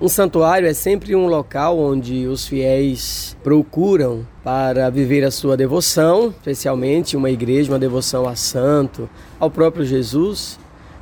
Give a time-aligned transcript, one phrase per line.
[0.00, 6.28] Um santuário é sempre um local onde os fiéis procuram para viver a sua devoção,
[6.28, 10.56] especialmente uma igreja, uma devoção a santo, ao próprio Jesus.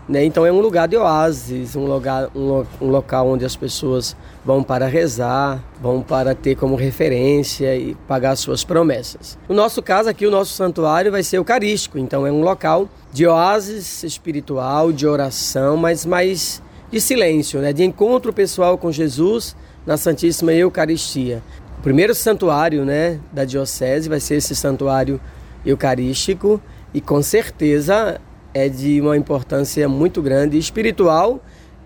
[0.08, 0.24] Né?
[0.24, 4.62] Então é um lugar de oásis, um, lugar, um, um local onde as pessoas vão
[4.62, 9.36] para rezar, vão para ter como referência e pagar suas promessas.
[9.46, 13.26] No nosso caso aqui, o nosso santuário vai ser eucarístico, então é um local de
[13.26, 19.96] oásis espiritual, de oração, mas mais de silêncio, né, de encontro pessoal com Jesus na
[19.96, 21.42] Santíssima Eucaristia.
[21.78, 25.20] O primeiro santuário né, da Diocese vai ser esse santuário
[25.64, 26.60] eucarístico
[26.94, 28.20] e com certeza
[28.54, 31.42] é de uma importância muito grande espiritual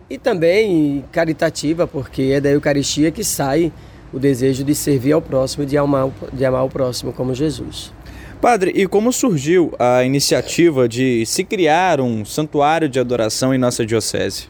[0.08, 3.72] e também caritativa, porque é da Eucaristia que sai
[4.12, 7.92] o desejo de servir ao próximo, de amar, de amar o próximo como Jesus.
[8.40, 13.84] Padre, e como surgiu a iniciativa de se criar um santuário de adoração em nossa
[13.84, 14.48] diocese?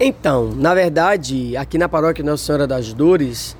[0.00, 3.56] Então, na verdade, aqui na paróquia Nossa Senhora das Dores,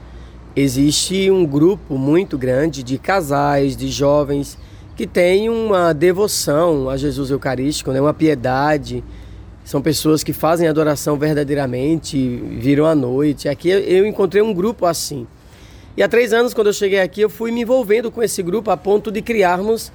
[0.54, 4.56] existe um grupo muito grande de casais, de jovens
[4.94, 8.00] que têm uma devoção a Jesus Eucarístico, né?
[8.00, 9.02] uma piedade.
[9.64, 13.48] São pessoas que fazem adoração verdadeiramente, viram à noite.
[13.48, 15.26] Aqui eu encontrei um grupo assim.
[15.96, 18.70] E há três anos, quando eu cheguei aqui, eu fui me envolvendo com esse grupo
[18.70, 19.90] a ponto de criarmos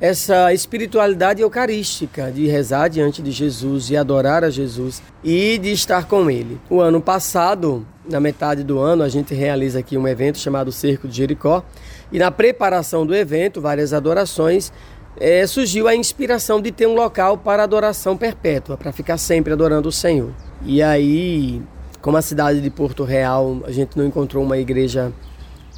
[0.00, 6.06] essa espiritualidade eucarística, de rezar diante de Jesus, de adorar a Jesus e de estar
[6.06, 6.60] com Ele.
[6.68, 11.08] O ano passado, na metade do ano, a gente realiza aqui um evento chamado Cerco
[11.08, 11.64] de Jericó
[12.12, 14.70] e na preparação do evento, várias adorações,
[15.18, 19.88] é, surgiu a inspiração de ter um local para adoração perpétua, para ficar sempre adorando
[19.88, 20.30] o Senhor.
[20.62, 21.62] E aí,
[22.02, 25.10] como a cidade de Porto Real, a gente não encontrou uma igreja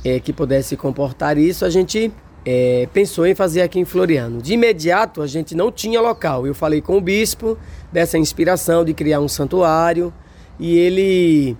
[0.05, 2.13] é, que pudesse comportar isso, a gente
[2.51, 4.41] é, pensou em fazer aqui em Floriano.
[4.41, 6.47] De imediato, a gente não tinha local.
[6.47, 7.59] Eu falei com o bispo
[7.93, 10.11] dessa inspiração de criar um santuário
[10.59, 11.55] e ele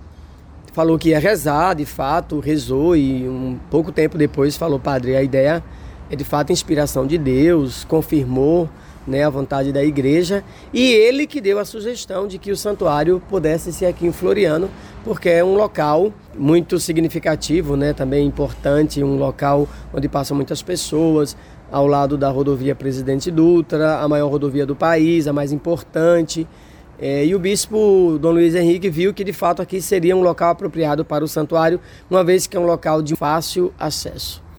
[0.73, 5.21] falou que ia rezar, de fato, rezou e um pouco tempo depois falou, padre, a
[5.21, 5.63] ideia
[6.09, 8.67] é de fato inspiração de Deus, confirmou
[9.09, 10.43] né, a vontade da igreja
[10.73, 14.69] e ele que deu a sugestão de que o santuário pudesse ser aqui em Floriano,
[15.03, 21.35] porque é um local muito significativo, né, também importante, um local onde passam muitas pessoas,
[21.71, 26.47] ao lado da rodovia Presidente Dutra, a maior rodovia do país, a mais importante.
[27.01, 30.51] É, e o bispo Dom Luiz Henrique viu que de fato aqui seria um local
[30.51, 34.43] apropriado para o santuário, uma vez que é um local de fácil acesso.